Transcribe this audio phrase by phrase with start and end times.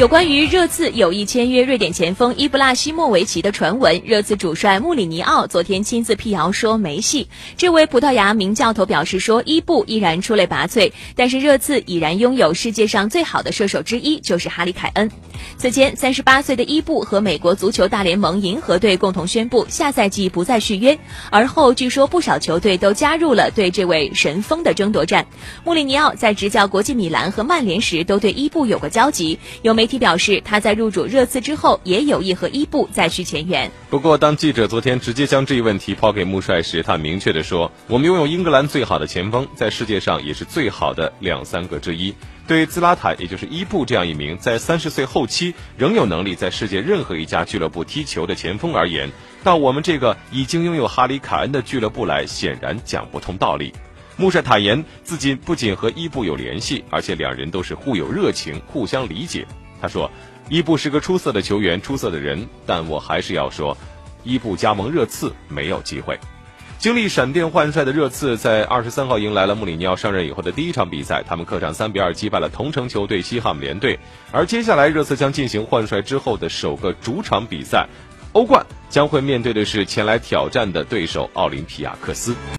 [0.00, 7.28] 有关于热刺有意签约瑞典前锋伊布拉希莫维奇的传闻，热刺主帅穆里尼奥昨天亲自辟谣说没戏。
[7.58, 15.10] 这位葡萄牙名教头表示说，伊布依然出类拔萃，但是热刺已然拥有世界上最好的射手之一，就是哈里凯恩。
[15.58, 20.98] 此前，三十八岁的伊布和美国足球大联盟银河队共同宣布下赛季不再续约，
[21.30, 25.26] 而后据说不少球队都加入了对这位神锋的争夺战。
[25.62, 33.70] 穆里尼奥在执教国际米兰和曼联时都对伊布有过交集，有媒体表示他在入主热刺之后也有意和伊布再续前缘。
[33.90, 42.14] 不过，当记者昨天直接将这一问题抛给穆帅时，他明确的说：“我们拥有英格兰最好的前锋，在世界上也是最好的两三个之一。
[42.46, 49.10] 对兹拉坦，也就是伊布这样一名在三十岁后期仍有能力在世界任何一家俱乐部踢球的前锋而言，
[49.44, 53.72] 到我们这个已经拥有哈里凯恩的俱乐部来，显然讲不通道理。”
[54.16, 59.46] 穆帅坦言，自己不仅和伊布有联系，而且两人都是互有热情、互相理解。
[59.80, 60.10] 他说。
[60.52, 63.76] 伊布是个出色的球员，出色的人，但我还是要说，
[64.24, 66.18] 伊布加盟热刺没有机会。
[66.76, 73.96] 经历闪电换帅的热刺，在二十三号迎来了穆里尼奥上任以后的第一场比赛，他们客场三比二击败了同城球队西汉姆联队。
[74.32, 77.86] 而接下来，热刺将进行换帅之后的首个主场比赛，
[78.32, 82.34] 欧冠将会面对的是前来挑战的对手奥林匹亚克斯。